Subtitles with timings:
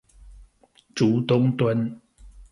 [0.95, 2.01] 竹東端